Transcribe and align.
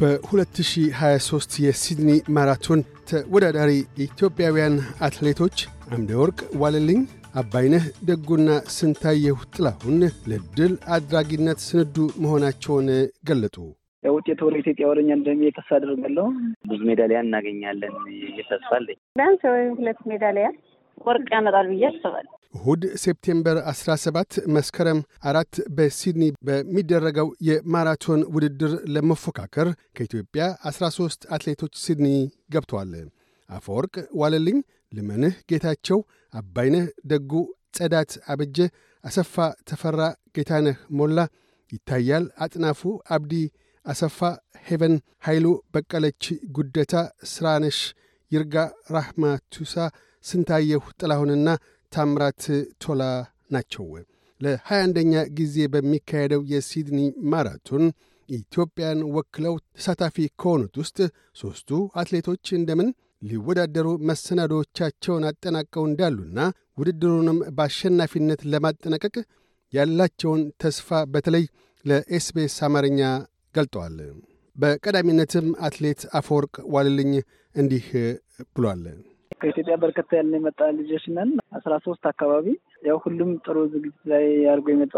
በ2023 0.00 1.54
የሲድኒ 1.62 2.10
ማራቶን 2.36 2.80
ተወዳዳሪ 3.10 3.70
ኢትዮጵያውያን 4.06 4.74
አትሌቶች 5.06 5.56
አምደ 5.94 6.10
ወርቅ 6.20 6.40
ዋለልኝ፣ 6.62 7.00
አባይነህ 7.34 7.84
ደጉና 8.08 8.48
ስንታየሁ 8.74 9.38
ጥላሁን 9.54 9.98
ለድል 10.30 10.74
አድራጊነት 10.96 11.60
ስንዱ 11.66 11.96
መሆናቸውን 12.24 12.88
ገለጡ። 13.28 13.56
ውጤቱ 14.04 14.40
ወደ 14.48 14.56
ኢትዮጵያ 14.62 14.86
ወደኛ 14.90 15.10
እንደሚሄድ 15.14 15.54
ተስፋ 15.58 15.70
አደርጋለሁ። 15.78 16.26
ብዙ 16.70 16.80
ሜዳሊያ 16.90 17.20
እናገኛለን 17.24 17.94
ተስፋ 18.50 18.70
አለኝ። 18.78 18.98
ቢያንስ 19.16 19.42
ሁለት 19.78 20.00
ሜዳሊያ 20.12 20.48
ወርቅ 21.06 21.26
ያመጣል 21.34 21.66
ብዬ 21.72 21.84
አስባለሁ። 21.90 22.32
እሁድ 22.56 22.82
September 23.02 23.56
17 23.70 24.36
መስከረም 24.56 24.98
አራት 25.22 25.54
በሲድኒ 25.76 26.24
በሚደረገው 26.46 27.28
የማራቶን 27.48 28.20
ውድድር 28.34 28.72
ለመፎካከር 28.94 29.68
ከኢትዮጵያ 29.96 30.42
13 30.70 31.26
አትሌቶች 31.34 31.74
ሲድኒ 31.84 32.08
ገብተዋል። 32.54 32.92
አፈወርቅ 33.50 33.94
ዋለልኝ፣ 34.20 34.58
ልመንህ 34.92 35.34
ጌታቸው፣ 35.50 35.98
አባይነህ 36.34 36.86
ደጉ፣ 37.12 37.32
ጸዳት 37.76 38.12
አበጀ፣ 38.28 38.58
አሰፋ 39.04 39.34
ተፈራ፣ 39.68 40.00
ጌታነህ 40.36 40.78
ሞላ፣ 40.98 41.18
ይታያል 41.72 42.24
አጥናፉ፣ 42.44 42.80
አብዲ 43.14 43.32
አሰፋ፣ 43.86 44.18
ሄቨን 44.66 44.94
ኃይሉ፣ 45.26 45.46
በቀለች 45.74 46.24
ጉደታ፣ 46.56 46.94
ስራነሽ 47.32 47.78
ይርጋ፣ 48.32 48.54
ራህማ 48.94 49.24
ቱሳ፣ 49.54 49.74
ስንታየሁ 50.24 50.84
ጥላሁንና 51.00 51.48
ታምራት 51.96 52.44
ቶላ 52.84 53.02
ናቸው። 53.54 53.86
ለ21ኛ 54.40 55.14
ጊዜ 55.38 55.56
በሚካሄደው 55.74 56.42
የሲድኒ 56.52 57.00
ማራቶን 57.32 57.84
ኢትዮጵያን 58.28 59.00
ወክለው 59.16 59.54
ተሳታፊ 59.76 60.26
ከሆኑት 60.40 60.74
ውስጥ 60.82 60.98
ሦስቱ 61.40 61.70
አትሌቶች 62.00 62.46
እንደምን 62.58 62.88
ሊወዳደሩ 63.22 63.88
መሰናዶዎቻቸውን 64.08 65.26
አጠናቀው 65.28 65.84
እንዳሉና 65.88 66.40
ውድድሩንም 66.80 67.38
በአሸናፊነት 67.56 68.40
ለማጠናቀቅ 68.52 69.14
ያላቸውን 69.72 70.42
ተስፋ 70.62 70.98
በተለይ 71.14 71.44
ለኤስቤስ 71.84 72.56
አማርኛ 72.66 73.00
ገልጠዋል። 73.54 73.96
በቀዳሚነትም 74.56 75.48
አትሌት 75.66 76.02
አፈወርቅ 76.18 76.54
ዋልልኝ 76.74 77.12
እንዲህ 77.54 77.86
ብሏል። 78.54 78.84
ከኢትዮጵያ 79.40 79.74
በርከታ 79.80 80.10
ያለ 80.18 80.32
የመጣ 80.38 80.60
ልጆች 80.76 81.04
ነን። 81.16 81.30
አስራ 81.56 81.72
ሶስት 81.86 82.04
አካባቢ 82.10 82.46
ያው 82.86 82.96
ሁሉም 83.04 83.30
ጥሩ 83.44 83.56
ዝግጅት 83.72 83.98
ላይ 84.12 84.24
አድርጎ 84.52 84.66
የመጣ 84.72 84.94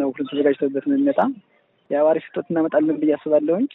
ነው። 0.00 0.08
ሁሉም 0.12 0.28
ተዘጋጅተውበት 0.30 0.84
ነው 0.88 0.96
የሚመጣ። 0.96 1.20
ያው 1.90 2.06
አሪፍ 2.10 2.24
ውጤት 2.30 2.48
እናመጣለን 2.52 2.98
ብዬ 3.02 3.12
አስባለሁኝ። 3.16 3.66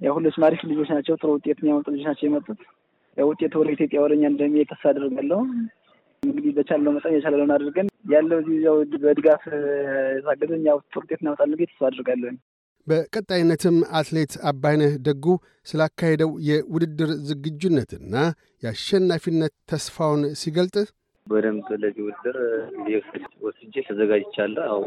ያው 0.00 0.12
ሁሎችም 0.16 0.44
አሪፍ 0.48 0.60
ልጆች 0.70 0.90
ናቸው። 0.94 1.14
ጥሩ 1.20 1.30
ውጤት 1.36 1.58
የሚያመጡ 1.60 1.86
ልጆች 1.90 2.06
ናቸው 2.10 2.26
የመጡት። 2.28 2.60
ያው 3.16 3.28
ውጤቱ 3.30 3.54
ወደ 3.60 3.70
ኢትዮጵያ 3.76 4.00
ወደኛ 4.04 4.24
እንደሚሄድ 4.32 4.68
ተስፋ 4.72 4.84
አደርጋለሁ። 4.92 5.40
እንግዲህ 6.22 6.52
በቻለው 6.56 6.92
መጠን 6.94 7.14
የቻለውን 7.16 7.52
አድርገን 7.56 7.88
ያለው 8.12 8.38
እዚህ 8.42 8.58
በድጋፍ 9.04 9.42
የታገዘኝ 10.16 10.62
ያው 10.68 10.78
ጥሩ 10.86 11.02
ውጤት 11.04 11.20
እናመጣለን 11.22 11.56
ብዬ 11.58 11.66
ተስፋ 11.70 11.84
አድርጋለሁኝ። 11.88 12.38
በቀጣይነትም 12.88 13.76
አትሌት 13.98 14.32
አባይነህ 14.50 14.92
ደጉ 15.06 15.24
ስላካሄደው 15.66 16.30
የውድድር 16.48 17.10
ዝግጁነትና 17.28 18.14
የአሸናፊነት 18.62 19.54
ተስፋውን 19.70 20.22
ሲገልጥ 20.40 20.76
በደንብ 21.26 21.66
ለዚህ 21.82 22.02
ውድድር 22.06 22.36
ወስጄ 23.46 23.74
ተዘጋጅቻለሁ። 23.88 24.66
ያው 24.70 24.82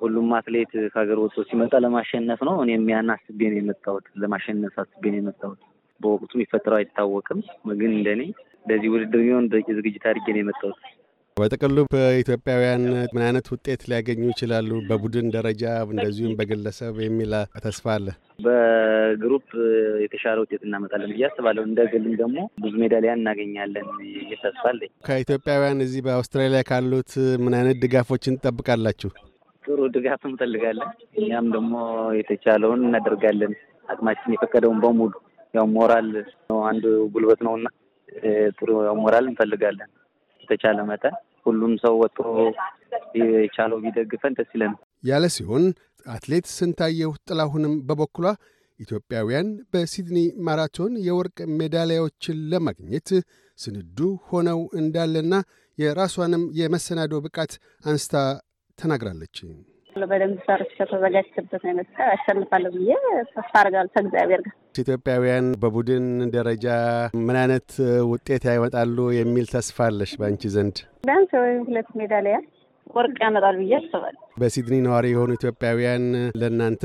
ሁሉም 0.00 0.28
አትሌት 0.36 0.72
ከሀገር 0.92 1.18
ወጥቶ 1.22 1.42
ሲመጣ 1.48 1.72
ለማሸነፍ 1.84 2.40
ነው። 2.48 2.56
እኔም 2.64 2.86
ያን 2.92 3.10
አስቤ 3.14 3.40
ነው 3.52 3.58
የመጣሁት፣ 3.60 4.06
ለማሸነፍ 4.22 4.74
አስቤ 4.82 5.04
ነው 5.12 5.20
የመጣሁት። 5.20 5.60
በወቅቱ 6.00 6.32
የሚፈጠረው 6.36 6.78
አይታወቅም፣ 6.78 7.40
ግን 7.80 7.92
እንደኔ 7.96 8.22
ለዚህ 8.64 8.88
ውድድር 8.94 9.22
ቢሆን 9.24 9.46
በቂ 9.52 9.66
ዝግጅት 9.78 10.04
አድርጌ 10.10 10.26
ነው 10.34 10.42
የመጣሁት። 10.42 10.80
በጥቅሉ 11.36 11.76
በኢትዮጵያውያን 11.92 12.82
ምን 13.12 13.22
አይነት 13.26 13.46
ውጤት 13.52 13.82
ሊያገኙ 13.90 14.22
ይችላሉ? 14.30 14.70
በቡድን 14.88 15.26
ደረጃ 15.36 15.62
እንደዚሁም 15.86 16.34
በግለሰብ 16.38 16.96
የሚል 17.04 17.32
ተስፋ 17.64 17.84
አለ። 17.94 18.06
በ 18.46 18.75
group 18.75 19.46
የተሻለ 20.04 20.36
ውጤት 20.44 20.62
እናመጣለን 20.66 21.12
ብዬ 21.12 21.24
አስባለሁ። 21.28 21.62
እንደ 21.68 21.80
ግልም 21.92 22.14
ደግሞ 22.20 22.36
ብዙ 22.64 22.72
ሜዳሊያ 22.82 23.12
እናገኛለን 23.18 23.86
ተስፋ 24.44 24.64
አለኝ። 24.72 24.90
ከኢትዮጵያውያን 25.08 25.84
እዚህ 25.86 26.02
በአውስትራሊያ 26.06 26.62
ካሉት 26.70 27.12
ምን 27.44 27.56
አይነት 27.58 27.78
ድጋፎችን 27.84 28.38
ትጠብቃላችሁ? 28.38 29.10
ጥሩ 29.64 29.78
ድጋፍ 29.96 30.22
እንፈልጋለን። 30.28 30.90
እኛም 31.20 31.48
ደግሞ 31.56 31.74
የተቻለውን 32.20 32.82
እናደርጋለን። 32.86 33.54
አቅማችን 33.88 34.34
የፈቀደውን 34.34 34.80
በሙሉ 34.82 35.12
ያው 35.54 35.66
ሞራል 35.76 36.10
አንዱ 36.64 36.84
ጉልበት 37.14 37.40
ነውና 37.46 37.66
ጥሩ 38.58 38.68
ሞራል 39.00 39.24
እንፈልጋለን 39.30 39.88
የተቻለ 40.50 40.78
መጠን 40.88 41.14
ሁሉም 41.46 41.72
ሰው 41.82 41.94
ወጥቶ 42.00 42.18
የቻለው 43.20 43.78
ቢደግፈን 43.84 44.34
ደስ 44.38 44.50
ይለን 44.54 44.72
ያለ 45.04 45.24
ሲሆን 45.36 45.64
አትሌት 46.06 46.46
ስንታየሁ 46.56 47.10
ጥላሁንም 47.28 47.74
በበኩሏ 47.88 48.26
ኢትዮጵያውያን 48.80 49.48
በሲድኒ 49.72 50.18
ማራቶን 50.46 50.92
የወርቅ 51.06 51.38
ሜዳሊያዎችን 51.58 52.38
ለማግኘት 52.52 53.08
ስንዱ 53.58 53.98
ሆነው 54.28 54.60
እንዳለና 54.80 55.34
የራሷንም 55.78 56.44
የመሰናዶ 56.60 57.14
ብቃት 57.26 57.52
አንስታ 57.84 58.16
ተናግራለች። 58.78 59.36
በደንብ 60.10 60.38
ሰርቼ 60.46 60.70
ከተዘጋጀሁበት 60.78 61.62
አይነት 61.64 61.90
አሸንፋለሁ 62.06 62.70
ብዬ 62.76 62.90
ተስፋ 63.30 63.52
አደርጋለሁ 63.60 63.90
ከእግዚአብሔር 63.94 64.42
ጋር። 64.46 64.54
ኢትዮጵያውያን 64.80 65.46
በቡድን 65.62 66.06
ደረጃ 66.34 66.66
ምን 67.26 67.36
አይነት 67.40 67.68
ውጤት 68.10 68.44
ያመጣሉ 68.50 68.98
የሚል 69.16 69.46
ተስፋ 69.54 69.78
አለሽ 69.88 70.12
በአንቺ 70.20 70.52
ዘንድ? 70.54 70.76
ቢያንስ 71.04 71.32
ሁለት 71.66 71.90
ሜዳሊያ 72.00 72.36
ወርቅ 72.94 73.16
ያመጣል 73.24 73.56
ብዬ 73.60 73.72
አስባለሁ። 73.78 74.20
በሲድኒ 74.40 74.76
ነዋሪ 74.84 75.06
የሆኑ 75.10 75.30
ኢትዮጵያውያን 75.38 76.04
ለእናንተ 76.40 76.82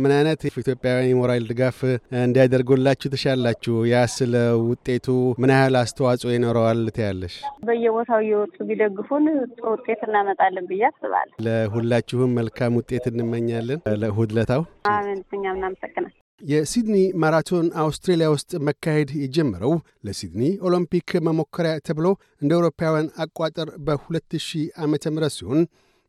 ምን 0.00 0.12
አይነት 0.16 0.40
ኢትዮጵያውያን 0.52 1.08
የሞራል 1.10 1.46
ድጋፍ 1.50 1.78
እንዲያደርጉላችሁ 2.20 3.10
ትሻላችሁ? 3.14 3.76
ያ 3.88 4.02
ስለ 4.16 4.34
ውጤቱ 4.64 5.06
ምን 5.38 5.52
ያህል 5.54 5.76
አስተዋጽኦ 5.82 6.30
ይኖረዋል 6.34 6.82
ትያለሽ? 6.96 7.36
በየቦታው 7.66 8.20
እየወጡ 8.24 8.56
ቢደግፉን 8.68 9.26
ጥሩ 9.52 9.66
ውጤት 9.76 10.02
እናመጣለን 10.08 10.68
ብዬ 10.70 10.84
አስባለሁ። 10.90 11.34
ለሁላችሁም 11.46 12.36
መልካም 12.38 12.78
ውጤት 12.80 13.06
እንመኛለን። 13.12 13.82
ለእሁድ 14.02 14.32
ለታው 14.38 14.64
አሜን። 14.92 15.20
እኛም 15.36 15.58
እናመሰግናል። 15.58 16.14
የሲድኒ 16.40 16.96
ማራቶን 17.22 17.66
አውስትሬሊያ 17.82 18.28
ውስጥ 18.32 18.50
መካሄድ 18.66 19.10
የጀመረው 19.20 19.72
ለሲድኒ 20.06 20.42
ኦሎምፒክ 20.66 21.10
መሞከሪያ 21.28 21.74
ተብሎ 21.88 22.06
እንደ 22.42 22.52
አውሮፓውያን 22.58 23.08
አቋጠር 23.24 23.68
በ2000 23.86 24.52
ዓ 24.76 24.86
ም 24.88 24.96
ሲሆን 25.36 25.60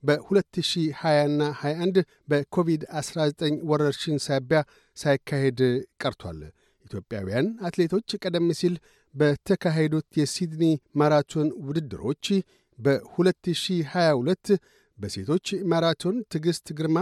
በ2020ና 0.03 1.41
21 1.61 1.99
በኮቪድ-19 2.31 3.39
ወረርሽኝ 3.69 4.17
ሳቢያ 4.27 4.59
ሳይካሄድ 4.97 5.61
ቀርቷል። 6.01 6.41
ኢትዮጵያውያን 6.85 7.47
አትሌቶች 7.67 8.17
ቀደም 8.21 8.49
ሲል 8.59 8.75
በተካሄዱት 9.13 10.09
የሲድኒ 10.21 10.63
ማራቶን 11.01 11.47
ውድድሮች 11.67 12.25
በ2022 12.79 14.51
በሴቶች 14.97 15.47
ማራቶን 15.71 16.15
ትዕግሥት 16.31 16.67
ግርማ 16.77 16.99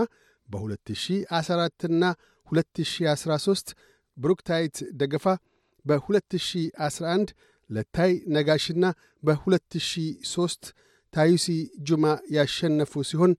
በ2014ና 0.47 2.03
2013 2.47 3.73
ብሩክታይት 4.17 4.78
ደገፋ 5.01 5.25
በ2011 5.85 7.33
ለታይ 7.69 8.13
ነጋሽና 8.35 8.85
በ2003 9.23 10.72
ታዩሲ 11.14 11.47
ጁማ 11.87 12.05
ያሸነፉ 12.35 13.03
ሲሆን 13.09 13.34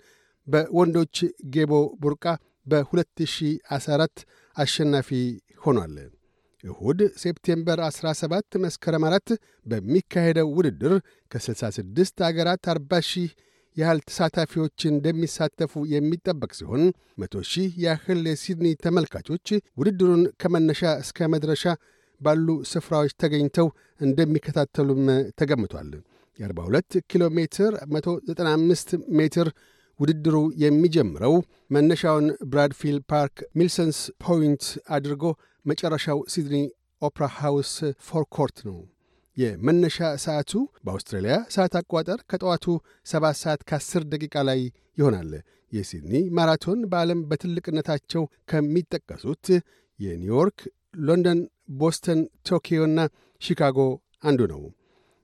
በወንዶች 0.47 1.17
ጌቦ 1.55 1.73
ቡርቃ 2.03 2.25
በ2014 2.67 4.23
አሸናፊ 4.57 5.11
ሆኗል። 5.65 5.97
እሁድ 6.65 7.01
September 7.23 7.79
17 7.89 8.59
መስከረም 8.65 9.05
4 9.09 9.33
በሚካሄደው 9.67 10.49
ውድድር 10.57 10.95
ከ66 11.33 12.25
አገራት 12.29 12.65
40 12.73 13.03
ሺህ 13.11 13.31
ያህል 13.77 13.99
ተሳታፊዎች 14.09 14.79
እንደሚሳተፉ 14.91 15.83
የሚጠበቅ 15.93 16.51
ሲሆን 16.59 16.85
መቶ 17.21 17.43
ሺህ 17.51 17.73
ያህል 17.85 18.23
የሲድኒ 18.31 18.69
ተመልካቾች 18.85 19.47
ውድድሩን 19.81 20.23
ከመነሻ 20.43 20.93
እስከ 21.03 21.29
መድረሻ 21.35 21.65
ባሉ 22.21 22.49
ስፍራዎች 22.71 23.13
ተገኝተው 23.23 23.67
እንደሚከታተሉም 24.01 25.03
ተገምቷል። 25.41 25.91
የ42 26.39 26.99
ኪሎ 27.11 27.25
ሜትር 27.37 27.73
195 27.93 28.91
ሜትር 29.19 29.49
ውድድሩ 30.01 30.35
የሚጀምረው 30.63 31.35
መነሻውን 31.75 32.27
ብራድፊልድ 32.51 33.05
ፓርክ 33.13 33.37
ሚልሰንስ 33.59 34.01
ፖይንት 34.25 34.65
አድርጎ 34.97 35.23
መጨረሻው 35.65 36.19
ሲድኒ 36.33 36.59
ኦፕራ 37.03 37.25
ሃውስ 37.39 37.73
ፎርኮርት 38.09 38.59
ነው። 38.69 38.77
የመነሻ 39.37 39.97
ሰዓቱ 40.23 40.53
በአውስትራሊያ 40.85 41.35
ሰዓት 41.55 41.75
አቋጠር 41.81 42.21
ከጠዋቱ 42.31 42.67
7 43.07 43.41
ሰዓት 43.43 43.61
ከ10 43.71 44.07
ደቂቃ 44.13 44.45
ላይ 44.49 44.61
ይሆናል። 44.99 45.33
የሲድኒ 45.73 46.15
ማራቶን 46.37 46.81
በዓለም 46.91 47.21
በትልቅነታቸው 47.31 48.23
ከሚጠቀሱት 48.51 49.47
የኒውዮርክ፣ 49.99 50.59
ሎንደን፣ 51.07 51.41
ቦስተን፣ 51.79 52.21
ቶኪዮና 52.49 52.99
ሺካጎ 53.41 53.79
አንዱ 54.25 54.41
ነው። 54.53 54.63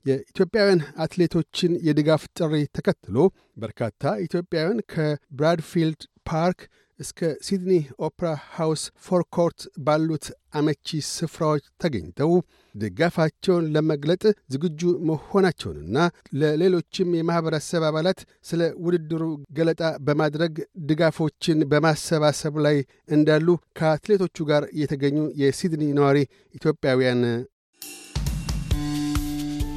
የኢትዮጵያውያን 0.07 0.81
አትሌቶችን 1.03 1.73
የድጋፍ 1.87 2.23
ጥሪ 2.39 2.55
ተከትሎ 2.77 3.17
በርካታ 3.57 4.13
ኢትዮጵያውያን 4.25 4.81
ከብራድፊልድ 4.93 6.01
ፓርክ 6.31 6.61
እስከ 7.01 7.21
ሲድኒ 7.47 7.73
ኦፕራ 8.07 8.27
ሃውስ 8.57 8.83
ፎርኮርት 9.07 9.61
ባሉት 9.87 10.27
አመቺ 10.59 10.87
ስፍራዎች 11.11 11.65
ተገኝተው 11.83 12.33
ድጋፋቸውን 12.75 13.65
ለመግለጥ 13.75 14.23
ዝግጁ 14.53 14.81
መሆናቸውንና 15.09 15.97
ለሌሎችም 16.41 17.15
የማኅበረሰብ 17.19 17.85
አባላት 17.89 18.21
ስለ 18.51 18.71
ውድድሩ 18.85 19.23
ገለጣ 19.59 19.83
በማድረግ 20.07 20.55
ድጋፎችን 20.91 21.67
በማሰባሰብ 21.73 22.57
ላይ 22.67 22.79
እንዳሉ 23.17 23.49
ከአትሌቶቹ 23.81 24.47
ጋር 24.51 24.65
የተገኙ 24.83 25.19
የሲድኒ 25.43 25.87
ነዋሪ 25.99 26.21
ኢትዮጵያውያን 26.55 27.23